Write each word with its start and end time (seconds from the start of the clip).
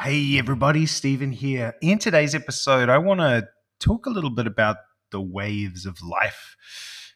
Hey 0.00 0.38
everybody, 0.38 0.86
Stephen 0.86 1.32
here. 1.32 1.74
In 1.82 1.98
today's 1.98 2.32
episode, 2.32 2.88
I 2.88 2.98
want 2.98 3.18
to 3.18 3.48
talk 3.80 4.06
a 4.06 4.10
little 4.10 4.30
bit 4.30 4.46
about 4.46 4.76
the 5.10 5.20
waves 5.20 5.86
of 5.86 6.00
life 6.00 6.56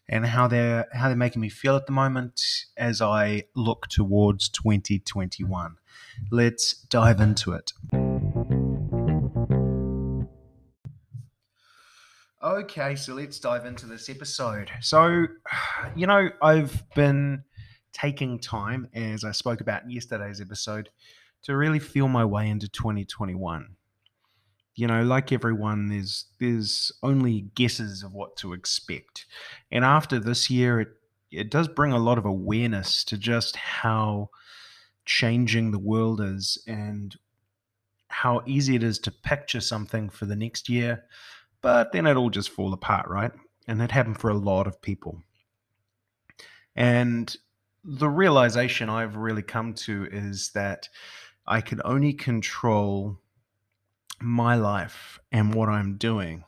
and 0.08 0.26
how 0.26 0.48
they're 0.48 0.88
how 0.92 1.06
they're 1.06 1.16
making 1.16 1.40
me 1.40 1.48
feel 1.48 1.76
at 1.76 1.86
the 1.86 1.92
moment 1.92 2.42
as 2.76 3.00
I 3.00 3.44
look 3.54 3.86
towards 3.86 4.48
2021. 4.48 5.76
Let's 6.32 6.72
dive 6.72 7.20
into 7.20 7.52
it. 7.52 7.72
Okay, 12.42 12.96
so 12.96 13.14
let's 13.14 13.38
dive 13.38 13.64
into 13.64 13.86
this 13.86 14.10
episode. 14.10 14.72
So, 14.80 15.26
you 15.94 16.08
know, 16.08 16.30
I've 16.42 16.82
been 16.96 17.44
taking 17.92 18.40
time 18.40 18.88
as 18.92 19.22
I 19.22 19.30
spoke 19.30 19.60
about 19.60 19.84
in 19.84 19.90
yesterday's 19.90 20.40
episode 20.40 20.88
to 21.42 21.56
really 21.56 21.78
feel 21.78 22.08
my 22.08 22.24
way 22.24 22.48
into 22.48 22.68
2021. 22.68 23.76
You 24.74 24.86
know, 24.86 25.02
like 25.02 25.32
everyone, 25.32 25.88
there's 25.88 26.26
there's 26.40 26.92
only 27.02 27.42
guesses 27.54 28.02
of 28.02 28.12
what 28.12 28.36
to 28.38 28.54
expect. 28.54 29.26
And 29.70 29.84
after 29.84 30.18
this 30.18 30.48
year, 30.48 30.80
it 30.80 30.88
it 31.30 31.50
does 31.50 31.68
bring 31.68 31.92
a 31.92 31.98
lot 31.98 32.18
of 32.18 32.26
awareness 32.26 33.04
to 33.04 33.16
just 33.16 33.56
how 33.56 34.30
changing 35.04 35.70
the 35.70 35.78
world 35.78 36.20
is 36.20 36.62
and 36.66 37.16
how 38.08 38.42
easy 38.46 38.76
it 38.76 38.82
is 38.82 38.98
to 39.00 39.10
picture 39.10 39.60
something 39.60 40.10
for 40.10 40.26
the 40.26 40.36
next 40.36 40.68
year, 40.68 41.04
but 41.62 41.92
then 41.92 42.06
it 42.06 42.16
all 42.16 42.30
just 42.30 42.50
fall 42.50 42.72
apart, 42.72 43.08
right? 43.08 43.32
And 43.66 43.80
it 43.80 43.90
happened 43.90 44.20
for 44.20 44.30
a 44.30 44.34
lot 44.34 44.66
of 44.66 44.82
people. 44.82 45.22
And 46.76 47.34
the 47.84 48.08
realization 48.08 48.88
I've 48.88 49.16
really 49.16 49.42
come 49.42 49.74
to 49.74 50.06
is 50.12 50.50
that 50.54 50.88
I 51.46 51.60
can 51.60 51.80
only 51.84 52.12
control 52.12 53.18
my 54.20 54.54
life 54.54 55.18
and 55.32 55.54
what 55.54 55.68
I'm 55.68 55.96
doing 55.96 56.44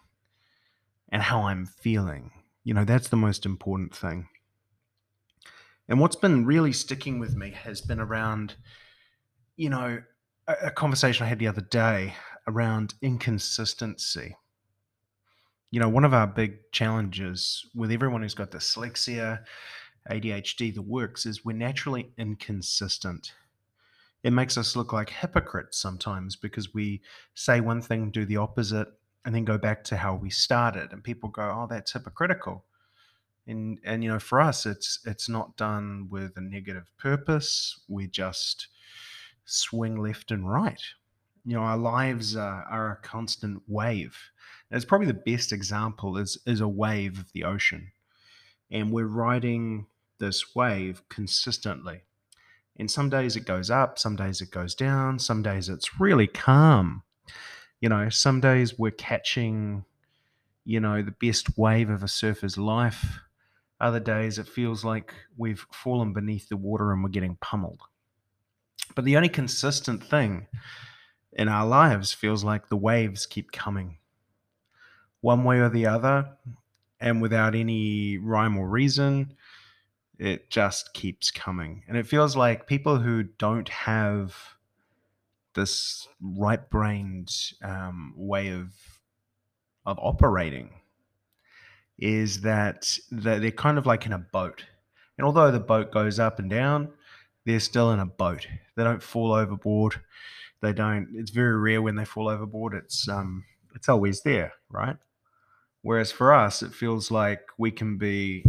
and 1.08 1.22
how 1.22 1.42
I'm 1.42 1.66
feeling. 1.66 2.30
You 2.62 2.74
know, 2.74 2.84
that's 2.84 3.08
the 3.08 3.16
most 3.16 3.44
important 3.44 3.94
thing. 3.94 4.28
And 5.88 6.00
what's 6.00 6.16
been 6.16 6.46
really 6.46 6.72
sticking 6.72 7.18
with 7.18 7.34
me 7.36 7.50
has 7.50 7.80
been 7.80 8.00
around, 8.00 8.54
you 9.56 9.68
know, 9.68 10.02
a, 10.46 10.54
a 10.64 10.70
conversation 10.70 11.26
I 11.26 11.28
had 11.28 11.38
the 11.38 11.48
other 11.48 11.60
day 11.60 12.14
around 12.46 12.94
inconsistency. 13.02 14.36
You 15.70 15.80
know, 15.80 15.88
one 15.88 16.04
of 16.04 16.14
our 16.14 16.26
big 16.26 16.70
challenges 16.72 17.66
with 17.74 17.90
everyone 17.90 18.22
who's 18.22 18.34
got 18.34 18.52
dyslexia, 18.52 19.40
ADHD, 20.08 20.72
the 20.72 20.82
works, 20.82 21.26
is 21.26 21.44
we're 21.44 21.56
naturally 21.56 22.12
inconsistent 22.16 23.32
it 24.24 24.32
makes 24.32 24.56
us 24.56 24.74
look 24.74 24.92
like 24.92 25.10
hypocrites 25.10 25.78
sometimes 25.78 26.34
because 26.34 26.72
we 26.72 27.02
say 27.34 27.60
one 27.60 27.82
thing, 27.82 28.10
do 28.10 28.24
the 28.24 28.38
opposite, 28.38 28.88
and 29.24 29.34
then 29.34 29.44
go 29.44 29.58
back 29.58 29.84
to 29.84 29.98
how 29.98 30.14
we 30.14 30.30
started. 30.30 30.92
And 30.92 31.04
people 31.04 31.28
go, 31.28 31.42
"Oh, 31.42 31.66
that's 31.68 31.92
hypocritical." 31.92 32.64
And 33.46 33.78
and 33.84 34.02
you 34.02 34.10
know, 34.10 34.18
for 34.18 34.40
us, 34.40 34.64
it's 34.64 34.98
it's 35.04 35.28
not 35.28 35.58
done 35.58 36.08
with 36.10 36.38
a 36.38 36.40
negative 36.40 36.90
purpose. 36.96 37.78
We 37.86 38.06
just 38.06 38.68
swing 39.44 39.98
left 40.02 40.30
and 40.30 40.50
right. 40.50 40.82
You 41.44 41.56
know, 41.56 41.62
our 41.62 41.76
lives 41.76 42.34
are, 42.34 42.64
are 42.64 42.92
a 42.92 43.06
constant 43.06 43.62
wave. 43.68 44.16
It's 44.70 44.86
probably 44.86 45.08
the 45.08 45.14
best 45.14 45.52
example 45.52 46.16
is 46.16 46.38
is 46.46 46.62
a 46.62 46.68
wave 46.68 47.18
of 47.18 47.30
the 47.32 47.44
ocean, 47.44 47.92
and 48.70 48.90
we're 48.90 49.06
riding 49.06 49.86
this 50.18 50.54
wave 50.54 51.02
consistently 51.10 52.04
and 52.78 52.90
some 52.90 53.08
days 53.08 53.36
it 53.36 53.46
goes 53.46 53.70
up, 53.70 53.98
some 53.98 54.16
days 54.16 54.40
it 54.40 54.50
goes 54.50 54.74
down, 54.74 55.18
some 55.18 55.42
days 55.42 55.68
it's 55.68 56.00
really 56.00 56.26
calm. 56.26 57.02
You 57.80 57.88
know, 57.88 58.08
some 58.08 58.40
days 58.40 58.78
we're 58.78 58.90
catching, 58.90 59.84
you 60.64 60.80
know, 60.80 61.02
the 61.02 61.14
best 61.20 61.56
wave 61.56 61.90
of 61.90 62.02
a 62.02 62.08
surfer's 62.08 62.58
life. 62.58 63.20
Other 63.80 64.00
days 64.00 64.38
it 64.38 64.48
feels 64.48 64.84
like 64.84 65.14
we've 65.36 65.64
fallen 65.72 66.12
beneath 66.12 66.48
the 66.48 66.56
water 66.56 66.92
and 66.92 67.02
we're 67.02 67.10
getting 67.10 67.36
pummeled. 67.40 67.82
But 68.94 69.04
the 69.04 69.16
only 69.16 69.28
consistent 69.28 70.02
thing 70.02 70.46
in 71.32 71.48
our 71.48 71.66
lives 71.66 72.12
feels 72.12 72.44
like 72.44 72.68
the 72.68 72.76
waves 72.76 73.26
keep 73.26 73.52
coming 73.52 73.98
one 75.20 75.44
way 75.44 75.58
or 75.58 75.68
the 75.68 75.86
other 75.86 76.28
and 77.00 77.20
without 77.20 77.54
any 77.54 78.18
rhyme 78.18 78.56
or 78.58 78.68
reason 78.68 79.34
it 80.18 80.50
just 80.50 80.94
keeps 80.94 81.30
coming. 81.30 81.82
And 81.88 81.96
it 81.96 82.06
feels 82.06 82.36
like 82.36 82.66
people 82.66 82.98
who 82.98 83.24
don't 83.24 83.68
have 83.68 84.34
this 85.54 86.08
right 86.20 86.68
brained 86.70 87.34
um, 87.62 88.14
way 88.16 88.48
of 88.48 88.72
of 89.86 89.98
operating 90.00 90.70
is 91.98 92.40
that 92.40 92.98
they're 93.10 93.50
kind 93.50 93.78
of 93.78 93.86
like 93.86 94.06
in 94.06 94.12
a 94.12 94.18
boat. 94.18 94.64
And 95.18 95.24
although 95.24 95.50
the 95.50 95.60
boat 95.60 95.92
goes 95.92 96.18
up 96.18 96.38
and 96.38 96.50
down, 96.50 96.88
they're 97.44 97.60
still 97.60 97.92
in 97.92 98.00
a 98.00 98.06
boat. 98.06 98.46
They 98.76 98.82
don't 98.82 99.02
fall 99.02 99.32
overboard. 99.32 100.00
They 100.60 100.72
don't. 100.72 101.08
It's 101.14 101.30
very 101.30 101.56
rare 101.56 101.82
when 101.82 101.94
they 101.94 102.04
fall 102.04 102.28
overboard. 102.28 102.74
It's 102.74 103.08
um, 103.08 103.44
it's 103.74 103.88
always 103.88 104.22
there, 104.22 104.52
right? 104.70 104.96
Whereas 105.82 106.10
for 106.10 106.32
us, 106.32 106.62
it 106.62 106.72
feels 106.72 107.10
like 107.10 107.42
we 107.58 107.70
can 107.70 107.98
be 107.98 108.44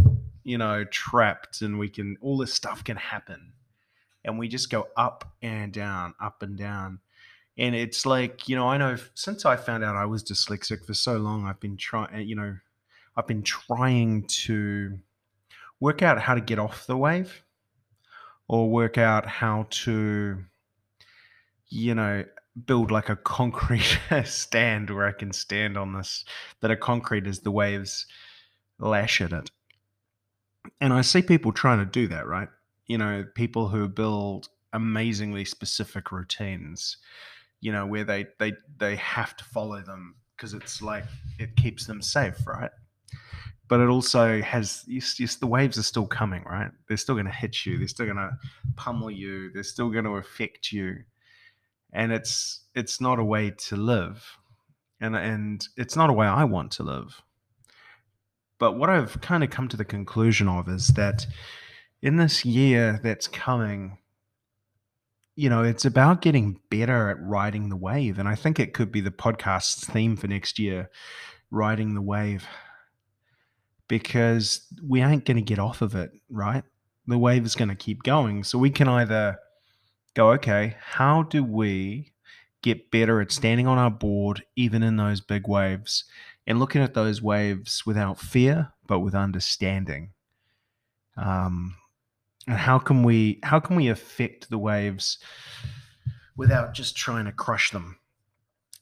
you 0.45 0.59
know, 0.59 0.85
trapped 0.85 1.61
and 1.61 1.77
we 1.77 1.89
can, 1.89 2.17
all 2.21 2.37
this 2.37 2.53
stuff 2.53 2.83
can 2.83 2.95
happen. 2.95 3.51
And 4.23 4.39
we 4.39 4.47
just 4.47 4.69
go 4.69 4.87
up 4.95 5.33
and 5.41 5.73
down, 5.73 6.13
up 6.21 6.43
and 6.43 6.55
down. 6.55 6.99
And 7.57 7.73
it's 7.75 8.05
like, 8.05 8.47
you 8.47 8.55
know, 8.55 8.67
I 8.67 8.77
know 8.77 8.95
since 9.15 9.43
I 9.45 9.55
found 9.55 9.83
out 9.83 9.95
I 9.95 10.05
was 10.05 10.23
dyslexic 10.23 10.85
for 10.85 10.93
so 10.93 11.17
long, 11.17 11.45
I've 11.45 11.59
been 11.59 11.77
trying, 11.77 12.15
uh, 12.15 12.19
you 12.19 12.35
know, 12.35 12.57
I've 13.17 13.27
been 13.27 13.43
trying 13.43 14.27
to 14.27 14.99
work 15.79 16.01
out 16.01 16.21
how 16.21 16.35
to 16.35 16.41
get 16.41 16.59
off 16.59 16.85
the 16.85 16.97
wave 16.97 17.43
or 18.47 18.69
work 18.69 18.99
out 18.99 19.25
how 19.25 19.65
to, 19.69 20.43
you 21.69 21.95
know, 21.95 22.23
build 22.67 22.91
like 22.91 23.09
a 23.09 23.15
concrete 23.15 23.99
stand 24.25 24.91
where 24.91 25.07
I 25.07 25.11
can 25.11 25.33
stand 25.33 25.75
on 25.75 25.93
this, 25.93 26.23
that 26.61 26.69
a 26.69 26.77
concrete 26.77 27.25
as 27.25 27.39
the 27.39 27.51
waves 27.51 28.05
lash 28.79 29.21
at 29.21 29.33
it 29.33 29.49
and 30.81 30.93
I 30.93 31.01
see 31.01 31.21
people 31.21 31.51
trying 31.51 31.79
to 31.79 31.85
do 31.85 32.07
that, 32.07 32.27
right? 32.27 32.49
You 32.87 32.97
know, 32.97 33.25
people 33.35 33.67
who 33.67 33.87
build 33.87 34.49
amazingly 34.73 35.45
specific 35.45 36.11
routines, 36.11 36.97
you 37.61 37.71
know, 37.71 37.85
where 37.85 38.03
they 38.03 38.27
they 38.39 38.53
they 38.77 38.95
have 38.97 39.35
to 39.37 39.43
follow 39.43 39.81
them 39.81 40.15
because 40.35 40.53
it's 40.53 40.81
like 40.81 41.05
it 41.39 41.55
keeps 41.55 41.85
them 41.85 42.01
safe, 42.01 42.45
right? 42.45 42.71
But 43.67 43.79
it 43.79 43.87
also 43.87 44.41
has 44.41 44.83
yes, 44.87 45.19
yes, 45.19 45.35
the 45.35 45.47
waves 45.47 45.77
are 45.77 45.83
still 45.83 46.05
coming, 46.05 46.43
right? 46.43 46.69
They're 46.87 46.97
still 46.97 47.15
going 47.15 47.25
to 47.25 47.31
hit 47.31 47.65
you. 47.65 47.77
They're 47.77 47.87
still 47.87 48.05
going 48.05 48.17
to 48.17 48.37
pummel 48.75 49.09
you. 49.09 49.51
They're 49.51 49.63
still 49.63 49.89
going 49.89 50.05
to 50.05 50.17
affect 50.17 50.71
you, 50.71 50.97
and 51.91 52.11
it's 52.11 52.65
it's 52.75 53.01
not 53.01 53.17
a 53.17 53.23
way 53.23 53.51
to 53.51 53.75
live, 53.75 54.23
and 55.01 55.15
and 55.15 55.67
it's 55.77 55.95
not 55.95 56.09
a 56.09 56.13
way 56.13 56.27
I 56.27 56.43
want 56.43 56.71
to 56.73 56.83
live. 56.83 57.21
But 58.57 58.73
what 58.73 58.89
I've 58.89 59.19
kind 59.21 59.43
of 59.43 59.49
come 59.49 59.67
to 59.69 59.77
the 59.77 59.85
conclusion 59.85 60.47
of 60.47 60.69
is 60.69 60.87
that 60.89 61.25
in 62.01 62.17
this 62.17 62.45
year 62.45 62.99
that's 63.03 63.27
coming, 63.27 63.97
you 65.35 65.49
know, 65.49 65.63
it's 65.63 65.85
about 65.85 66.21
getting 66.21 66.59
better 66.69 67.09
at 67.09 67.21
riding 67.21 67.69
the 67.69 67.75
wave. 67.75 68.19
And 68.19 68.27
I 68.27 68.35
think 68.35 68.59
it 68.59 68.73
could 68.73 68.91
be 68.91 69.01
the 69.01 69.11
podcast's 69.11 69.85
theme 69.85 70.15
for 70.15 70.27
next 70.27 70.57
year 70.59 70.89
riding 71.51 71.93
the 71.93 72.01
wave 72.01 72.47
because 73.87 74.65
we 74.83 75.01
ain't 75.01 75.25
going 75.25 75.37
to 75.37 75.43
get 75.43 75.59
off 75.59 75.81
of 75.81 75.95
it, 75.95 76.11
right? 76.29 76.63
The 77.07 77.17
wave 77.17 77.45
is 77.45 77.55
going 77.55 77.69
to 77.69 77.75
keep 77.75 78.03
going. 78.03 78.43
So 78.43 78.57
we 78.57 78.69
can 78.69 78.87
either 78.87 79.37
go, 80.15 80.31
okay, 80.31 80.75
how 80.79 81.23
do 81.23 81.43
we 81.43 82.13
get 82.61 82.89
better 82.89 83.21
at 83.21 83.31
standing 83.31 83.67
on 83.67 83.77
our 83.77 83.91
board, 83.91 84.43
even 84.55 84.81
in 84.81 84.97
those 84.97 85.21
big 85.21 85.47
waves? 85.47 86.05
And 86.47 86.59
looking 86.59 86.81
at 86.81 86.93
those 86.93 87.21
waves 87.21 87.85
without 87.85 88.19
fear, 88.19 88.71
but 88.87 88.99
with 88.99 89.15
understanding. 89.15 90.11
Um, 91.17 91.75
and 92.47 92.57
how 92.57 92.77
can 92.77 93.03
we 93.03 93.39
how 93.43 93.59
can 93.59 93.75
we 93.75 93.87
affect 93.87 94.49
the 94.49 94.57
waves 94.57 95.17
without 96.35 96.73
just 96.73 96.95
trying 96.95 97.25
to 97.25 97.31
crush 97.31 97.71
them? 97.71 97.97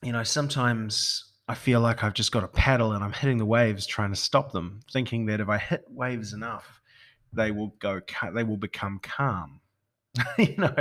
You 0.02 0.12
know, 0.12 0.24
sometimes 0.24 1.32
I 1.48 1.56
feel 1.56 1.80
like 1.80 2.04
I've 2.04 2.14
just 2.14 2.32
got 2.32 2.44
a 2.44 2.50
paddle 2.50 2.92
and 2.92 3.04
I'm 3.04 3.14
hitting 3.14 3.38
the 3.38 3.46
waves 3.46 3.86
trying 3.86 4.12
to 4.12 4.18
stop 4.18 4.52
them, 4.52 4.82
thinking 4.92 5.26
that 5.28 5.40
if 5.40 5.50
I 5.50 5.58
hit 5.58 5.86
waves 5.90 6.34
enough, 6.34 6.82
they 7.32 7.52
will 7.52 7.76
go 7.80 8.02
they 8.34 8.44
will 8.44 8.58
become 8.58 9.00
calm. 9.02 9.62
you 10.38 10.56
know, 10.58 10.76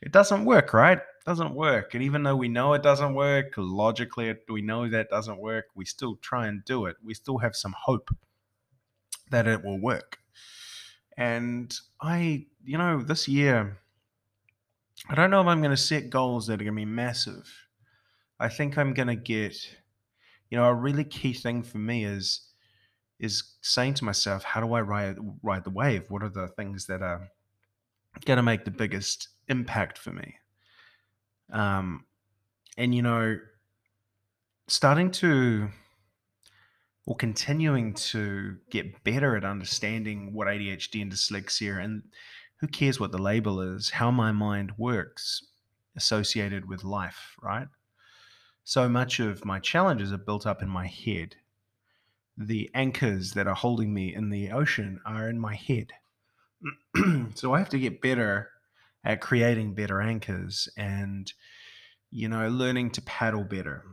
it 0.00 0.12
doesn't 0.12 0.44
work, 0.44 0.72
right? 0.72 0.98
It 0.98 1.24
doesn't 1.26 1.54
work. 1.54 1.94
And 1.94 2.02
even 2.02 2.22
though 2.22 2.36
we 2.36 2.48
know 2.48 2.72
it 2.72 2.82
doesn't 2.82 3.14
work, 3.14 3.54
logically 3.56 4.34
we 4.48 4.62
know 4.62 4.88
that 4.88 5.10
doesn't 5.10 5.38
work, 5.38 5.66
we 5.74 5.84
still 5.84 6.16
try 6.16 6.46
and 6.46 6.64
do 6.64 6.86
it. 6.86 6.96
We 7.04 7.14
still 7.14 7.38
have 7.38 7.54
some 7.54 7.74
hope 7.78 8.10
that 9.30 9.46
it 9.46 9.64
will 9.64 9.78
work. 9.78 10.18
And 11.16 11.74
I, 12.00 12.46
you 12.64 12.78
know, 12.78 13.02
this 13.02 13.28
year 13.28 13.78
I 15.08 15.14
don't 15.14 15.30
know 15.30 15.40
if 15.40 15.46
I'm 15.46 15.60
going 15.60 15.72
to 15.72 15.76
set 15.76 16.10
goals 16.10 16.46
that 16.46 16.54
are 16.54 16.64
going 16.64 16.74
to 16.74 16.80
be 16.80 16.84
massive. 16.84 17.52
I 18.38 18.48
think 18.48 18.78
I'm 18.78 18.94
going 18.94 19.08
to 19.08 19.16
get, 19.16 19.56
you 20.48 20.56
know, 20.56 20.64
a 20.64 20.74
really 20.74 21.04
key 21.04 21.32
thing 21.32 21.62
for 21.62 21.78
me 21.78 22.04
is 22.04 22.48
is 23.18 23.54
saying 23.60 23.94
to 23.94 24.04
myself, 24.04 24.42
how 24.42 24.60
do 24.60 24.72
I 24.72 24.80
ride 24.80 25.16
ride 25.42 25.64
the 25.64 25.70
wave? 25.70 26.04
What 26.08 26.22
are 26.22 26.28
the 26.28 26.48
things 26.48 26.86
that 26.86 27.02
are 27.02 27.28
going 28.24 28.36
to 28.36 28.42
make 28.42 28.64
the 28.64 28.70
biggest 28.70 29.28
impact 29.48 29.98
for 29.98 30.10
me? 30.10 30.36
Um, 31.52 32.04
and 32.76 32.94
you 32.94 33.02
know, 33.02 33.38
starting 34.68 35.10
to 35.10 35.68
or 37.06 37.16
continuing 37.16 37.94
to 37.94 38.56
get 38.70 39.02
better 39.04 39.36
at 39.36 39.44
understanding 39.44 40.32
what 40.32 40.46
ADHD 40.46 41.02
and 41.02 41.12
dyslexia 41.12 41.82
and 41.82 42.02
who 42.60 42.68
cares 42.68 43.00
what 43.00 43.10
the 43.10 43.18
label 43.18 43.60
is, 43.60 43.90
how 43.90 44.10
my 44.10 44.30
mind 44.30 44.72
works 44.78 45.44
associated 45.96 46.68
with 46.68 46.84
life, 46.84 47.36
right? 47.42 47.66
So 48.64 48.88
much 48.88 49.18
of 49.18 49.44
my 49.44 49.58
challenges 49.58 50.12
are 50.12 50.18
built 50.18 50.46
up 50.46 50.62
in 50.62 50.68
my 50.68 50.86
head. 50.86 51.34
The 52.38 52.70
anchors 52.72 53.32
that 53.32 53.48
are 53.48 53.54
holding 53.54 53.92
me 53.92 54.14
in 54.14 54.30
the 54.30 54.52
ocean 54.52 55.00
are 55.04 55.28
in 55.28 55.40
my 55.40 55.56
head. 55.56 55.92
so 57.34 57.54
I 57.54 57.58
have 57.58 57.68
to 57.70 57.78
get 57.78 58.00
better 58.00 58.50
at 59.04 59.20
creating 59.20 59.74
better 59.74 60.00
anchors 60.00 60.68
and, 60.76 61.32
you 62.10 62.28
know, 62.28 62.48
learning 62.48 62.90
to 62.92 63.02
paddle 63.02 63.44
better. 63.44 63.84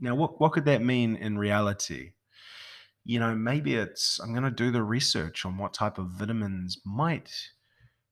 Now, 0.00 0.14
what, 0.14 0.40
what 0.40 0.52
could 0.52 0.64
that 0.66 0.82
mean 0.82 1.16
in 1.16 1.38
reality? 1.38 2.12
You 3.04 3.18
know, 3.18 3.34
maybe 3.34 3.74
it's 3.74 4.20
I'm 4.20 4.32
going 4.32 4.44
to 4.44 4.50
do 4.50 4.70
the 4.70 4.82
research 4.82 5.44
on 5.44 5.58
what 5.58 5.74
type 5.74 5.98
of 5.98 6.10
vitamins 6.10 6.78
might 6.84 7.32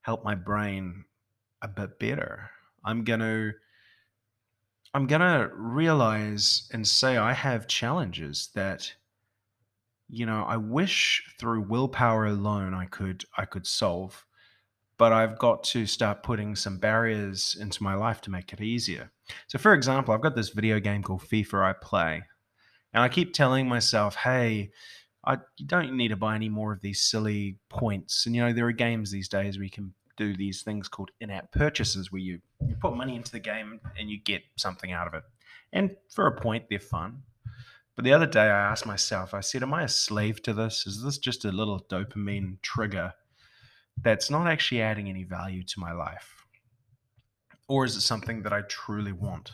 help 0.03 0.25
my 0.25 0.35
brain 0.35 1.05
a 1.63 1.69
bit 1.69 1.99
better. 1.99 2.51
I'm 2.85 3.05
going 3.05 3.21
to 3.21 3.53
I'm 4.93 5.07
going 5.07 5.21
to 5.21 5.51
realize 5.55 6.69
and 6.73 6.87
say 6.87 7.17
I 7.17 7.33
have 7.33 7.69
challenges 7.69 8.49
that 8.55 8.93
you 10.11 10.27
know, 10.27 10.45
I 10.47 10.57
wish 10.57 11.23
through 11.39 11.63
willpower 11.63 12.27
alone 12.27 12.75
I 12.75 12.87
could 12.87 13.25
I 13.37 13.45
could 13.45 13.67
solve, 13.67 14.27
but 14.99 15.13
I've 15.13 15.39
got 15.39 15.63
to 15.65 15.87
start 15.87 16.23
putting 16.23 16.57
some 16.57 16.79
barriers 16.79 17.57
into 17.61 17.83
my 17.83 17.95
life 17.95 18.21
to 18.23 18.31
make 18.31 18.53
it 18.53 18.61
easier. 18.61 19.11
So 19.47 19.59
for 19.59 19.73
example, 19.73 20.13
I've 20.13 20.21
got 20.21 20.35
this 20.35 20.51
video 20.51 20.81
game 20.81 21.03
called 21.03 21.23
FIFA 21.23 21.65
I 21.65 21.73
play, 21.75 22.23
and 22.93 23.03
I 23.03 23.09
keep 23.09 23.33
telling 23.33 23.69
myself, 23.69 24.17
"Hey, 24.17 24.73
I 25.25 25.39
you 25.57 25.67
don't 25.67 25.97
need 25.97 26.09
to 26.09 26.17
buy 26.17 26.35
any 26.35 26.49
more 26.49 26.73
of 26.73 26.81
these 26.81 27.01
silly 27.03 27.59
points." 27.69 28.27
And 28.27 28.35
you 28.35 28.43
know, 28.43 28.53
there 28.53 28.67
are 28.67 28.73
games 28.73 29.11
these 29.11 29.29
days 29.29 29.57
where 29.57 29.65
you 29.65 29.71
can 29.71 29.95
do 30.17 30.37
these 30.37 30.63
things 30.63 30.87
called 30.87 31.11
in-app 31.21 31.51
purchases 31.51 32.13
where 32.13 32.21
you, 32.21 32.41
you 32.69 32.77
put 32.77 32.95
money 32.95 33.17
into 33.17 33.33
the 33.33 33.41
game 33.41 33.81
and 33.99 34.11
you 34.11 34.19
get 34.19 34.43
something 34.57 34.93
out 34.93 35.07
of 35.07 35.15
it. 35.15 35.23
And 35.73 35.97
for 36.11 36.27
a 36.27 36.39
point, 36.39 36.65
they're 36.69 36.79
fun. 36.79 37.23
But 37.97 38.05
the 38.05 38.13
other 38.13 38.27
day 38.27 38.43
I 38.43 38.71
asked 38.71 38.87
myself, 38.87 39.35
I 39.35 39.41
said, 39.41 39.63
Am 39.63 39.75
I 39.75 39.83
a 39.83 39.89
slave 39.89 40.43
to 40.43 40.55
this? 40.55 40.87
Is 40.87 41.03
this 41.03 41.19
just 41.19 41.45
a 41.45 41.53
little 41.53 41.85
dopamine 41.91 42.61
trigger 42.63 43.13
that's 44.03 44.31
not 44.31 44.47
actually 44.47 44.81
adding 44.81 45.09
any 45.09 45.25
value 45.25 45.63
to 45.65 45.81
my 45.81 45.93
life? 45.93 46.45
Or 47.69 47.85
is 47.85 47.97
it 47.97 48.01
something 48.01 48.43
that 48.43 48.53
I 48.53 48.63
truly 48.63 49.13
want? 49.13 49.53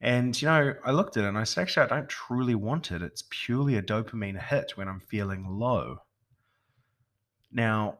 And, 0.00 0.40
you 0.40 0.48
know, 0.48 0.74
I 0.84 0.92
looked 0.92 1.16
at 1.16 1.24
it 1.24 1.28
and 1.28 1.38
I 1.38 1.44
said, 1.44 1.62
actually, 1.62 1.84
I 1.84 1.88
don't 1.88 2.08
truly 2.08 2.54
want 2.54 2.90
it. 2.90 3.02
It's 3.02 3.24
purely 3.28 3.76
a 3.76 3.82
dopamine 3.82 4.40
hit 4.40 4.72
when 4.76 4.88
I'm 4.88 5.00
feeling 5.00 5.46
low. 5.46 5.98
Now, 7.52 7.98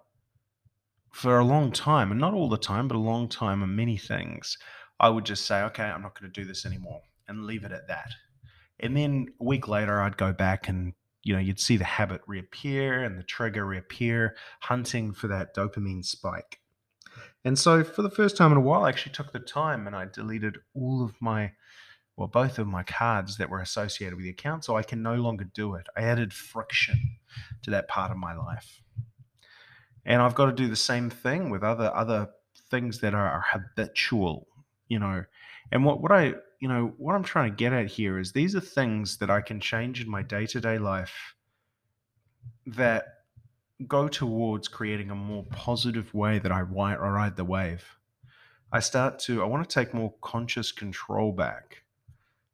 for 1.12 1.38
a 1.38 1.44
long 1.44 1.72
time, 1.72 2.10
and 2.10 2.20
not 2.20 2.34
all 2.34 2.48
the 2.48 2.56
time, 2.56 2.88
but 2.88 2.96
a 2.96 2.98
long 2.98 3.28
time 3.28 3.62
and 3.62 3.76
many 3.76 3.98
things, 3.98 4.56
I 4.98 5.08
would 5.08 5.24
just 5.24 5.44
say, 5.44 5.62
okay, 5.62 5.84
I'm 5.84 6.02
not 6.02 6.18
going 6.18 6.30
to 6.32 6.40
do 6.40 6.46
this 6.46 6.64
anymore 6.64 7.02
and 7.28 7.46
leave 7.46 7.64
it 7.64 7.72
at 7.72 7.88
that. 7.88 8.12
And 8.80 8.96
then 8.96 9.28
a 9.40 9.44
week 9.44 9.68
later, 9.68 10.00
I'd 10.00 10.16
go 10.16 10.32
back 10.32 10.68
and, 10.68 10.94
you 11.22 11.34
know, 11.34 11.40
you'd 11.40 11.60
see 11.60 11.76
the 11.76 11.84
habit 11.84 12.22
reappear 12.26 13.02
and 13.04 13.18
the 13.18 13.22
trigger 13.22 13.64
reappear, 13.64 14.36
hunting 14.60 15.12
for 15.12 15.28
that 15.28 15.54
dopamine 15.54 16.04
spike. 16.04 16.60
And 17.44 17.58
so 17.58 17.84
for 17.84 18.02
the 18.02 18.10
first 18.10 18.36
time 18.36 18.52
in 18.52 18.58
a 18.58 18.62
while, 18.62 18.84
I 18.84 18.88
actually 18.88 19.12
took 19.12 19.32
the 19.32 19.40
time 19.40 19.86
and 19.86 19.96
I 19.96 20.06
deleted 20.06 20.58
all 20.74 21.02
of 21.02 21.14
my, 21.20 21.52
well, 22.16 22.28
both 22.28 22.58
of 22.58 22.66
my 22.66 22.82
cards 22.82 23.38
that 23.38 23.50
were 23.50 23.60
associated 23.60 24.16
with 24.16 24.24
the 24.24 24.30
account 24.30 24.64
so 24.64 24.76
I 24.76 24.82
can 24.82 25.02
no 25.02 25.14
longer 25.14 25.44
do 25.44 25.74
it. 25.74 25.86
I 25.96 26.02
added 26.02 26.32
friction 26.32 27.18
to 27.62 27.70
that 27.70 27.88
part 27.88 28.10
of 28.10 28.16
my 28.16 28.34
life 28.34 28.82
and 30.04 30.22
I've 30.22 30.34
got 30.34 30.46
to 30.46 30.52
do 30.52 30.68
the 30.68 30.76
same 30.76 31.10
thing 31.10 31.50
with 31.50 31.62
other 31.62 31.94
other 31.94 32.28
things 32.70 33.00
that 33.00 33.14
are, 33.14 33.44
habitual, 33.46 34.46
you 34.88 34.98
know. 34.98 35.24
And 35.72 35.84
what 35.84 36.00
what 36.00 36.12
I 36.12 36.34
you 36.60 36.68
know 36.68 36.92
what 36.98 37.14
I'm 37.14 37.24
trying 37.24 37.50
to 37.50 37.56
get 37.56 37.72
at 37.72 37.86
here 37.86 38.18
is 38.18 38.32
these 38.32 38.54
are 38.54 38.60
things 38.60 39.16
that 39.16 39.30
I 39.30 39.40
can 39.40 39.60
change 39.60 40.02
in 40.02 40.08
my 40.08 40.22
day 40.22 40.46
to 40.46 40.60
day 40.60 40.78
life 40.78 41.34
that 42.66 43.06
go 43.88 44.08
towards 44.08 44.68
creating 44.68 45.10
a 45.10 45.14
more 45.14 45.44
positive 45.50 46.12
way 46.12 46.38
that 46.38 46.52
I 46.52 46.60
ride 46.60 47.36
the 47.36 47.44
wave. 47.44 47.84
I 48.72 48.80
start 48.80 49.18
to 49.20 49.42
I 49.42 49.46
want 49.46 49.68
to 49.68 49.74
take 49.74 49.94
more 49.94 50.12
conscious 50.20 50.70
control 50.70 51.32
back. 51.32 51.82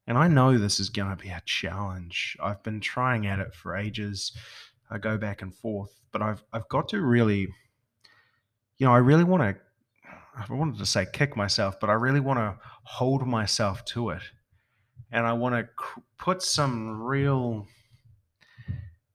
And 0.07 0.17
I 0.17 0.29
know 0.29 0.57
this 0.57 0.79
is 0.79 0.89
going 0.89 1.11
to 1.11 1.17
be 1.17 1.31
a 1.31 1.43
challenge. 1.45 2.37
I've 2.41 2.63
been 2.63 2.81
trying 2.81 3.27
at 3.27 3.41
it 3.41 3.53
for 3.55 3.77
ages. 3.77 4.33
I 4.89 4.99
go 4.99 5.19
back 5.19 5.43
and 5.43 5.53
forth, 5.53 6.01
but 6.13 6.23
I've 6.23 6.45
I've 6.53 6.69
got 6.69 6.89
to 6.91 7.01
really, 7.01 7.49
you 8.79 8.87
know, 8.87 8.93
I 8.93 8.99
really 8.99 9.25
want 9.25 9.43
to. 9.43 9.66
I 10.37 10.53
wanted 10.53 10.79
to 10.79 10.87
say 10.87 11.07
kick 11.13 11.37
myself, 11.37 11.81
but 11.81 11.91
I 11.91 11.95
really 11.95 12.21
want 12.21 12.39
to 12.39 12.57
hold 12.85 13.27
myself 13.27 13.85
to 13.87 14.11
it, 14.11 14.23
and 15.11 15.27
I 15.27 15.33
want 15.33 15.55
to 15.55 15.69
put 16.19 16.43
some 16.43 17.03
real, 17.03 17.67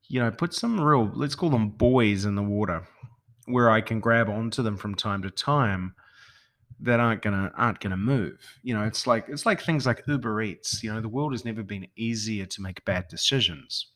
you 0.08 0.20
know, 0.20 0.32
put 0.32 0.54
some 0.54 0.80
real. 0.80 1.12
Let's 1.14 1.36
call 1.36 1.50
them 1.50 1.70
buoys 1.70 2.26
in 2.26 2.36
the 2.36 2.44
water, 2.44 2.88
where 3.46 3.70
I 3.70 3.82
can 3.82 4.00
grab 4.00 4.30
onto 4.30 4.64
them 4.64 4.78
from 4.78 4.96
time 4.96 5.22
to 5.22 5.30
time 5.30 5.94
that 6.80 7.00
aren't 7.00 7.22
gonna 7.22 7.52
aren't 7.56 7.80
gonna 7.80 7.98
move. 7.98 8.40
You 8.64 8.74
know, 8.74 8.84
it's 8.84 9.06
like 9.06 9.26
it's 9.30 9.46
like 9.46 9.62
things 9.62 9.86
like 9.86 10.04
Uber 10.08 10.42
Eats. 10.42 10.84
You 10.84 10.94
know, 10.94 11.02
the 11.02 11.10
world 11.10 11.34
has 11.34 11.46
never 11.46 11.62
been 11.62 11.88
easier 11.96 12.46
to 12.48 12.62
make 12.62 12.84
bad 12.86 13.08
decisions 13.08 13.88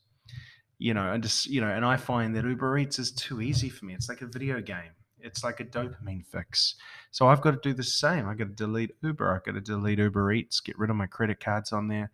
you 0.77 0.93
know, 0.93 1.13
and 1.13 1.23
just 1.23 1.45
you 1.47 1.61
know, 1.61 1.69
and 1.69 1.85
I 1.85 1.97
find 1.97 2.35
that 2.35 2.43
Uber 2.43 2.77
Eats 2.77 2.99
is 2.99 3.11
too 3.11 3.41
easy 3.41 3.69
for 3.69 3.85
me. 3.85 3.93
It's 3.93 4.09
like 4.09 4.21
a 4.21 4.27
video 4.27 4.61
game. 4.61 4.91
It's 5.25 5.43
like 5.43 5.59
a 5.59 5.65
dopamine 5.65 6.25
fix. 6.25 6.75
So 7.11 7.27
I've 7.27 7.41
got 7.41 7.51
to 7.51 7.69
do 7.69 7.73
the 7.73 7.83
same. 7.83 8.27
I 8.27 8.35
got 8.35 8.45
to 8.45 8.53
delete 8.53 8.91
Uber. 9.01 9.35
I 9.35 9.45
got 9.45 9.55
to 9.55 9.61
delete 9.61 9.99
Uber 9.99 10.31
Eats. 10.31 10.59
Get 10.59 10.77
rid 10.77 10.89
of 10.89 10.95
my 10.95 11.07
credit 11.07 11.39
cards 11.39 11.73
on 11.73 11.87
there, 11.87 12.11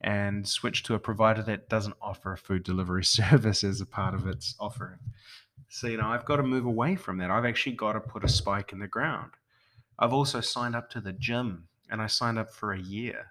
and 0.00 0.48
switch 0.48 0.82
to 0.84 0.94
a 0.94 0.98
provider 0.98 1.42
that 1.42 1.68
doesn't 1.68 1.96
offer 2.00 2.32
a 2.32 2.38
food 2.38 2.64
delivery 2.64 3.04
service 3.20 3.62
as 3.62 3.80
a 3.80 3.86
part 3.86 4.14
of 4.14 4.26
its 4.26 4.54
offering. 4.58 4.98
So 5.68 5.86
you 5.86 5.98
know, 5.98 6.08
I've 6.08 6.24
got 6.24 6.36
to 6.36 6.42
move 6.42 6.64
away 6.64 6.96
from 6.96 7.18
that. 7.18 7.30
I've 7.30 7.44
actually 7.44 7.76
got 7.76 7.92
to 7.92 8.00
put 8.00 8.24
a 8.24 8.28
spike 8.28 8.72
in 8.72 8.78
the 8.78 8.88
ground. 8.88 9.32
I've 9.98 10.12
also 10.12 10.40
signed 10.40 10.76
up 10.76 10.90
to 10.90 11.00
the 11.00 11.12
gym, 11.12 11.68
and 11.90 12.00
I 12.00 12.06
signed 12.06 12.38
up 12.38 12.52
for 12.52 12.72
a 12.72 12.80
year 12.80 13.26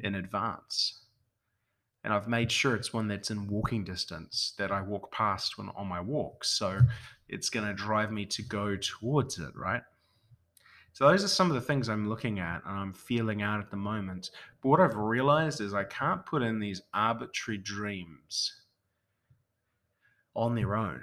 in 0.00 0.14
advance 0.14 1.02
and 2.04 2.12
I've 2.12 2.28
made 2.28 2.50
sure 2.50 2.74
it's 2.74 2.92
one 2.92 3.08
that's 3.08 3.30
in 3.30 3.46
walking 3.46 3.84
distance 3.84 4.54
that 4.58 4.72
I 4.72 4.82
walk 4.82 5.12
past 5.12 5.56
when 5.56 5.68
on 5.70 5.86
my 5.86 6.00
walks. 6.00 6.50
So 6.50 6.80
it's 7.32 7.50
going 7.50 7.66
to 7.66 7.74
drive 7.74 8.12
me 8.12 8.26
to 8.26 8.42
go 8.42 8.76
towards 8.76 9.38
it, 9.38 9.56
right? 9.56 9.82
So 10.92 11.08
those 11.08 11.24
are 11.24 11.28
some 11.28 11.48
of 11.48 11.54
the 11.54 11.60
things 11.60 11.88
I'm 11.88 12.08
looking 12.08 12.38
at 12.38 12.62
and 12.66 12.78
I'm 12.78 12.92
feeling 12.92 13.40
out 13.42 13.60
at 13.60 13.70
the 13.70 13.76
moment. 13.76 14.30
But 14.62 14.68
what 14.68 14.80
I've 14.80 14.94
realized 14.94 15.60
is 15.60 15.72
I 15.72 15.84
can't 15.84 16.24
put 16.26 16.42
in 16.42 16.60
these 16.60 16.82
arbitrary 16.92 17.58
dreams 17.58 18.54
on 20.34 20.54
their 20.54 20.76
own. 20.76 21.02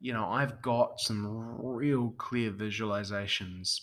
You 0.00 0.12
know, 0.12 0.26
I've 0.26 0.62
got 0.62 1.00
some 1.00 1.26
real 1.60 2.14
clear 2.16 2.52
visualizations. 2.52 3.80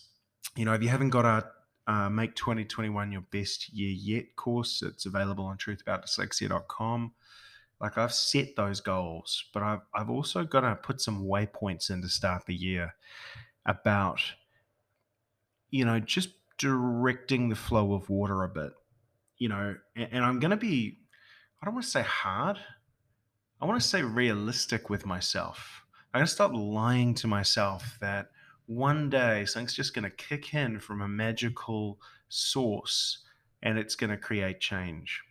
You 0.55 0.65
know, 0.65 0.73
if 0.73 0.81
you 0.81 0.89
haven't 0.89 1.09
got 1.09 1.25
a 1.25 1.45
uh, 1.87 2.09
make 2.09 2.35
2021 2.35 3.11
your 3.11 3.21
best 3.31 3.73
year 3.73 3.89
yet 3.89 4.35
course. 4.35 4.81
It's 4.81 5.05
available 5.05 5.45
on 5.45 5.57
truthaboutdyslexia.com. 5.57 7.11
Like 7.81 7.97
I've 7.97 8.13
set 8.13 8.55
those 8.55 8.79
goals, 8.79 9.45
but 9.53 9.63
I've, 9.63 9.81
I've 9.95 10.11
also 10.11 10.43
got 10.43 10.61
to 10.61 10.75
put 10.75 11.01
some 11.01 11.25
waypoints 11.25 11.89
in 11.89 12.01
to 12.03 12.09
start 12.09 12.45
the 12.45 12.53
year 12.53 12.93
about, 13.65 14.21
you 15.71 15.83
know, 15.83 15.99
just 15.99 16.29
directing 16.59 17.49
the 17.49 17.55
flow 17.55 17.93
of 17.93 18.07
water 18.07 18.43
a 18.43 18.49
bit, 18.49 18.71
you 19.37 19.49
know, 19.49 19.75
and, 19.95 20.09
and 20.11 20.23
I'm 20.23 20.39
going 20.39 20.51
to 20.51 20.57
be, 20.57 20.99
I 21.59 21.65
don't 21.65 21.73
want 21.73 21.85
to 21.85 21.91
say 21.91 22.03
hard. 22.03 22.59
I 23.59 23.65
want 23.65 23.81
to 23.81 23.87
say 23.87 24.03
realistic 24.03 24.91
with 24.91 25.07
myself. 25.07 25.83
I'm 26.13 26.19
going 26.19 26.27
to 26.27 26.31
stop 26.31 26.51
lying 26.53 27.15
to 27.15 27.27
myself 27.27 27.97
that 27.99 28.27
one 28.67 29.09
day 29.09 29.45
something's 29.45 29.73
just 29.73 29.95
going 29.95 30.03
to 30.03 30.11
kick 30.11 30.53
in 30.53 30.79
from 30.79 31.01
a 31.01 31.07
magical 31.07 31.99
source 32.29 33.23
and 33.63 33.79
it's 33.79 33.95
going 33.95 34.09
to 34.11 34.17
create 34.17 34.59
change. 34.59 35.21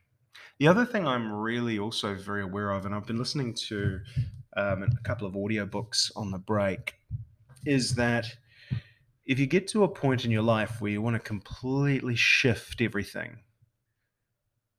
The 0.60 0.68
other 0.68 0.84
thing 0.84 1.06
I'm 1.06 1.32
really 1.32 1.78
also 1.78 2.14
very 2.14 2.42
aware 2.42 2.72
of, 2.72 2.84
and 2.84 2.94
I've 2.94 3.06
been 3.06 3.16
listening 3.16 3.54
to 3.68 3.98
um, 4.58 4.82
a 4.82 5.02
couple 5.04 5.26
of 5.26 5.32
audiobooks 5.32 6.12
on 6.16 6.30
the 6.30 6.38
break, 6.38 6.96
is 7.64 7.94
that 7.94 8.26
if 9.24 9.38
you 9.38 9.46
get 9.46 9.68
to 9.68 9.84
a 9.84 9.88
point 9.88 10.26
in 10.26 10.30
your 10.30 10.42
life 10.42 10.78
where 10.82 10.92
you 10.92 11.00
want 11.00 11.14
to 11.14 11.20
completely 11.20 12.14
shift 12.14 12.82
everything, 12.82 13.38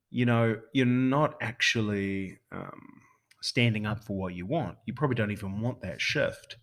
you 0.08 0.24
know, 0.24 0.60
you're 0.72 0.86
not 0.86 1.34
actually 1.40 2.38
um, 2.52 3.00
standing 3.40 3.84
up 3.84 4.04
for 4.04 4.16
what 4.16 4.34
you 4.34 4.46
want. 4.46 4.78
You 4.86 4.94
probably 4.94 5.16
don't 5.16 5.32
even 5.32 5.60
want 5.60 5.82
that 5.82 6.00
shift. 6.00 6.58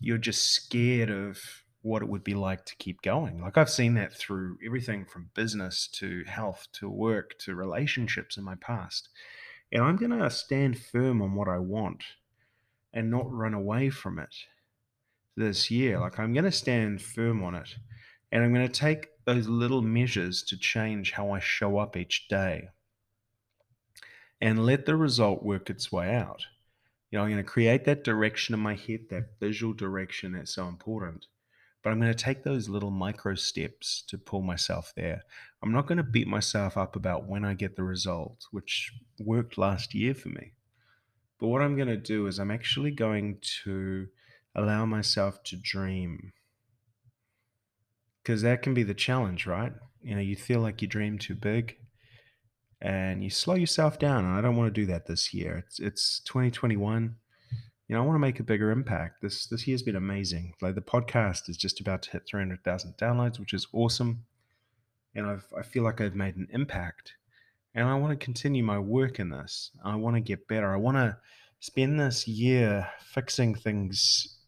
You're 0.00 0.16
just 0.16 0.52
scared 0.52 1.10
of 1.10 1.38
what 1.82 2.02
it 2.02 2.08
would 2.08 2.24
be 2.24 2.34
like 2.34 2.64
to 2.66 2.76
keep 2.76 3.02
going. 3.02 3.40
Like 3.40 3.56
I've 3.56 3.70
seen 3.70 3.94
that 3.94 4.12
through 4.12 4.58
everything 4.64 5.04
from 5.04 5.30
business 5.34 5.88
to 5.94 6.24
health 6.24 6.66
to 6.74 6.88
work 6.88 7.38
to 7.40 7.54
relationships 7.54 8.36
in 8.36 8.44
my 8.44 8.56
past. 8.56 9.08
And 9.70 9.82
I'm 9.82 9.96
going 9.96 10.18
to 10.18 10.30
stand 10.30 10.78
firm 10.78 11.22
on 11.22 11.34
what 11.34 11.48
I 11.48 11.58
want 11.58 12.02
and 12.92 13.10
not 13.10 13.30
run 13.30 13.54
away 13.54 13.90
from 13.90 14.18
it 14.18 14.34
this 15.36 15.70
year. 15.70 15.98
Mm. 15.98 16.00
Like 16.00 16.18
I'm 16.18 16.32
going 16.32 16.44
to 16.44 16.52
stand 16.52 17.00
firm 17.00 17.42
on 17.44 17.54
it 17.54 17.76
and 18.32 18.42
I'm 18.42 18.52
going 18.52 18.66
to 18.66 18.72
take 18.72 19.08
those 19.24 19.46
little 19.46 19.82
measures 19.82 20.42
to 20.44 20.56
change 20.56 21.12
how 21.12 21.30
I 21.30 21.38
show 21.38 21.78
up 21.78 21.96
each 21.96 22.28
day 22.28 22.68
and 24.40 24.64
let 24.64 24.86
the 24.86 24.96
result 24.96 25.42
work 25.42 25.70
its 25.70 25.90
way 25.90 26.14
out. 26.14 26.44
You 27.10 27.18
know, 27.18 27.24
I'm 27.24 27.30
going 27.30 27.42
to 27.42 27.50
create 27.50 27.84
that 27.86 28.04
direction 28.04 28.54
in 28.54 28.60
my 28.60 28.74
head, 28.74 29.06
that 29.10 29.40
visual 29.40 29.72
direction 29.72 30.32
that's 30.32 30.54
so 30.54 30.68
important. 30.68 31.26
But 31.88 31.92
I'm 31.92 32.00
going 32.00 32.12
to 32.12 32.24
take 32.24 32.44
those 32.44 32.68
little 32.68 32.90
micro 32.90 33.34
steps 33.34 34.04
to 34.08 34.18
pull 34.18 34.42
myself 34.42 34.92
there. 34.94 35.22
I'm 35.62 35.72
not 35.72 35.86
going 35.86 35.96
to 35.96 36.04
beat 36.04 36.28
myself 36.28 36.76
up 36.76 36.96
about 36.96 37.26
when 37.26 37.46
I 37.46 37.54
get 37.54 37.76
the 37.76 37.82
result, 37.82 38.44
which 38.50 38.92
worked 39.18 39.56
last 39.56 39.94
year 39.94 40.12
for 40.12 40.28
me. 40.28 40.52
But 41.40 41.46
what 41.46 41.62
I'm 41.62 41.76
going 41.76 41.88
to 41.88 41.96
do 41.96 42.26
is 42.26 42.38
I'm 42.38 42.50
actually 42.50 42.90
going 42.90 43.38
to 43.64 44.08
allow 44.54 44.84
myself 44.84 45.42
to 45.44 45.56
dream. 45.56 46.34
Because 48.22 48.42
that 48.42 48.60
can 48.60 48.74
be 48.74 48.82
the 48.82 48.92
challenge, 48.92 49.46
right? 49.46 49.72
You 50.02 50.14
know, 50.14 50.20
you 50.20 50.36
feel 50.36 50.60
like 50.60 50.82
you 50.82 50.88
dream 50.88 51.16
too 51.16 51.36
big 51.36 51.74
and 52.82 53.24
you 53.24 53.30
slow 53.30 53.54
yourself 53.54 53.98
down. 53.98 54.26
And 54.26 54.34
I 54.34 54.42
don't 54.42 54.56
want 54.56 54.74
to 54.74 54.78
do 54.78 54.84
that 54.88 55.06
this 55.06 55.32
year. 55.32 55.64
It's 55.66 55.80
it's 55.80 56.20
2021. 56.26 57.16
You 57.88 57.96
know, 57.96 58.02
I 58.02 58.06
want 58.06 58.16
to 58.16 58.20
make 58.20 58.38
a 58.38 58.44
bigger 58.44 58.70
impact. 58.70 59.22
This 59.22 59.46
this 59.46 59.66
year's 59.66 59.82
been 59.82 59.96
amazing. 59.96 60.52
Like 60.60 60.74
the 60.74 60.82
podcast 60.82 61.48
is 61.48 61.56
just 61.56 61.80
about 61.80 62.02
to 62.02 62.10
hit 62.10 62.26
300,000 62.26 62.94
downloads, 62.98 63.40
which 63.40 63.54
is 63.54 63.66
awesome. 63.72 64.24
And 65.14 65.26
I've 65.26 65.46
I 65.58 65.62
feel 65.62 65.82
like 65.82 66.00
I've 66.00 66.14
made 66.14 66.36
an 66.36 66.48
impact. 66.52 67.14
And 67.74 67.88
I 67.88 67.94
want 67.94 68.18
to 68.18 68.24
continue 68.24 68.62
my 68.62 68.78
work 68.78 69.18
in 69.18 69.30
this. 69.30 69.70
I 69.84 69.96
want 69.96 70.16
to 70.16 70.20
get 70.20 70.48
better. 70.48 70.72
I 70.72 70.76
want 70.76 70.96
to 70.96 71.16
spend 71.60 71.98
this 71.98 72.28
year 72.28 72.88
fixing 73.00 73.54
things 73.54 74.38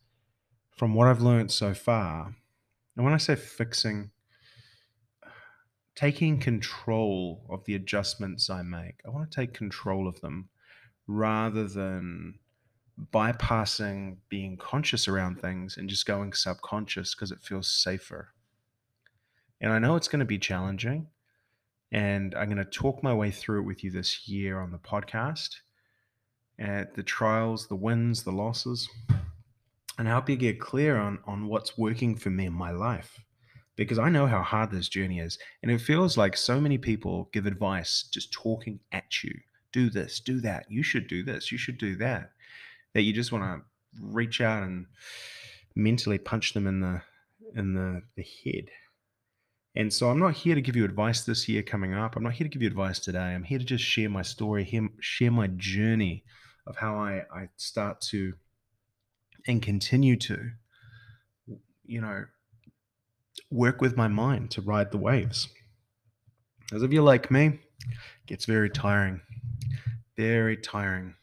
from 0.80 0.94
what 0.94 1.08
I've 1.08 1.20
learned 1.20 1.50
so 1.50 1.74
far, 1.74 2.34
and 2.96 3.04
when 3.04 3.12
I 3.12 3.18
say 3.18 3.36
fixing, 3.36 4.12
taking 5.94 6.40
control 6.40 7.44
of 7.50 7.64
the 7.66 7.74
adjustments 7.74 8.48
I 8.48 8.62
make, 8.62 9.02
I 9.06 9.10
want 9.10 9.30
to 9.30 9.34
take 9.36 9.52
control 9.52 10.08
of 10.08 10.20
them 10.22 10.48
rather 11.06 11.68
than 11.68 12.38
bypassing 13.12 14.16
being 14.28 14.56
conscious 14.56 15.08
around 15.08 15.40
things 15.40 15.76
and 15.76 15.88
just 15.88 16.06
going 16.06 16.32
subconscious 16.32 17.14
because 17.14 17.32
it 17.32 17.42
feels 17.42 17.68
safer. 17.68 18.28
And 19.60 19.72
I 19.72 19.78
know 19.78 19.96
it's 19.96 20.08
going 20.08 20.20
to 20.20 20.24
be 20.26 20.38
challenging, 20.38 21.06
and 21.92 22.34
I'm 22.34 22.46
going 22.46 22.56
to 22.56 22.64
talk 22.64 23.02
my 23.02 23.12
way 23.12 23.30
through 23.30 23.60
it 23.60 23.66
with 23.66 23.84
you 23.84 23.90
this 23.90 24.28
year 24.28 24.60
on 24.60 24.72
the 24.72 24.78
podcast. 24.78 25.56
At 26.58 26.94
the 26.94 27.02
trials, 27.02 27.68
the 27.68 27.76
wins, 27.76 28.22
the 28.22 28.32
losses 28.32 28.88
and 30.00 30.08
help 30.08 30.30
you 30.30 30.36
get 30.36 30.58
clear 30.58 30.96
on 30.96 31.18
on 31.26 31.46
what's 31.46 31.76
working 31.76 32.16
for 32.16 32.30
me 32.30 32.46
in 32.46 32.52
my 32.54 32.70
life 32.70 33.22
because 33.76 33.98
I 33.98 34.08
know 34.08 34.26
how 34.26 34.40
hard 34.40 34.70
this 34.70 34.88
journey 34.88 35.18
is 35.20 35.38
and 35.62 35.70
it 35.70 35.82
feels 35.82 36.16
like 36.16 36.38
so 36.38 36.58
many 36.58 36.78
people 36.78 37.28
give 37.34 37.44
advice 37.44 38.08
just 38.10 38.32
talking 38.32 38.80
at 38.92 39.22
you 39.22 39.38
do 39.72 39.90
this 39.90 40.18
do 40.18 40.40
that 40.40 40.64
you 40.70 40.82
should 40.82 41.06
do 41.06 41.22
this 41.22 41.52
you 41.52 41.58
should 41.58 41.76
do 41.76 41.96
that 41.96 42.30
that 42.94 43.02
you 43.02 43.12
just 43.12 43.32
want 43.32 43.44
to 43.44 43.62
reach 44.00 44.40
out 44.40 44.62
and 44.62 44.86
mentally 45.74 46.18
punch 46.18 46.52
them 46.52 46.66
in 46.66 46.80
the 46.80 47.02
in 47.54 47.74
the, 47.74 48.02
the 48.16 48.24
head 48.44 48.70
and 49.76 49.92
so 49.92 50.10
I'm 50.10 50.18
not 50.18 50.34
here 50.34 50.54
to 50.54 50.60
give 50.60 50.74
you 50.74 50.84
advice 50.84 51.22
this 51.22 51.48
year 51.48 51.62
coming 51.62 51.94
up. 51.94 52.16
I'm 52.16 52.24
not 52.24 52.32
here 52.32 52.44
to 52.44 52.48
give 52.48 52.62
you 52.62 52.68
advice 52.68 52.98
today. 52.98 53.18
I'm 53.18 53.44
here 53.44 53.58
to 53.58 53.64
just 53.64 53.84
share 53.84 54.10
my 54.10 54.22
story, 54.22 54.90
share 55.00 55.30
my 55.30 55.46
journey 55.56 56.24
of 56.66 56.76
how 56.76 56.96
I, 56.96 57.24
I 57.32 57.48
start 57.56 58.00
to 58.10 58.34
and 59.46 59.62
continue 59.62 60.16
to, 60.16 60.50
you 61.84 62.00
know, 62.00 62.24
work 63.50 63.80
with 63.80 63.96
my 63.96 64.08
mind 64.08 64.50
to 64.52 64.60
ride 64.60 64.90
the 64.90 64.98
waves. 64.98 65.48
As 66.72 66.82
if 66.82 66.92
you're 66.92 67.02
like 67.02 67.30
me, 67.30 67.60
gets 68.26 68.46
very 68.46 68.70
tiring, 68.70 69.20
very 70.16 70.56
tiring. 70.56 71.14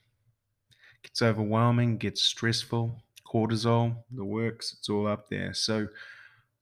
Gets 1.17 1.24
overwhelming, 1.24 1.97
gets 1.97 2.21
stressful, 2.21 3.01
cortisol, 3.25 3.95
the 4.12 4.24
works, 4.24 4.75
it's 4.77 4.88
all 4.88 5.07
up 5.07 5.27
there. 5.29 5.51
So 5.51 5.88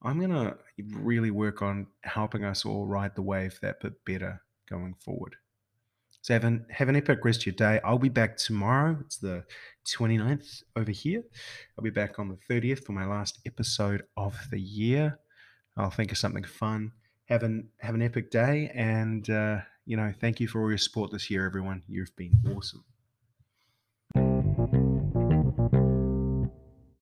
I'm 0.01 0.17
going 0.17 0.31
to 0.31 0.55
really 0.93 1.29
work 1.29 1.61
on 1.61 1.87
helping 2.03 2.45
us 2.45 2.63
all 2.63 2.85
ride 2.85 3.15
the 3.15 3.21
wave 3.21 3.59
that 3.61 3.81
bit 3.81 4.05
better 4.05 4.41
going 4.69 4.95
forward. 4.97 5.35
So 6.21 6.35
have 6.35 6.45
an, 6.45 6.65
have 6.69 6.87
an 6.87 6.95
epic 6.95 7.25
rest 7.25 7.41
of 7.41 7.47
your 7.47 7.55
day. 7.55 7.81
I'll 7.83 7.97
be 7.97 8.07
back 8.07 8.37
tomorrow. 8.37 8.95
It's 9.01 9.17
the 9.17 9.43
29th 9.89 10.63
over 10.77 10.91
here. 10.91 11.23
I'll 11.77 11.83
be 11.83 11.89
back 11.89 12.17
on 12.17 12.29
the 12.29 12.37
30th 12.49 12.85
for 12.85 12.93
my 12.93 13.05
last 13.05 13.41
episode 13.45 14.03
of 14.15 14.37
the 14.51 14.61
year. 14.61 15.19
I'll 15.75 15.91
think 15.91 16.13
of 16.13 16.17
something 16.17 16.45
fun. 16.45 16.93
Have 17.25 17.43
an 17.43 17.67
have 17.81 17.93
an 17.93 18.01
epic 18.01 18.31
day, 18.31 18.71
and 18.73 19.29
uh, 19.29 19.57
you 19.85 19.97
know, 19.97 20.13
thank 20.21 20.39
you 20.39 20.47
for 20.47 20.61
all 20.61 20.69
your 20.69 20.77
support 20.77 21.11
this 21.11 21.29
year, 21.29 21.45
everyone. 21.45 21.83
You've 21.89 22.15
been 22.15 22.39
awesome. 22.55 22.85